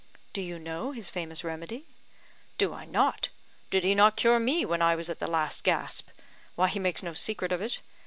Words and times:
"Do 0.33 0.41
you 0.41 0.57
know 0.57 0.93
his 0.93 1.11
famous 1.11 1.43
remedy?" 1.43 1.85
"Do 2.57 2.73
I 2.73 2.85
not? 2.85 3.29
Did 3.69 3.83
he 3.83 3.93
not 3.93 4.15
cure 4.15 4.39
me 4.39 4.65
when 4.65 4.81
I 4.81 4.95
was 4.95 5.11
at 5.11 5.19
the 5.19 5.27
last 5.27 5.63
gasp? 5.63 6.09
Why, 6.55 6.69
he 6.69 6.79
makes 6.79 7.03
no 7.03 7.13
secret 7.13 7.51
of 7.51 7.61
it. 7.61 7.81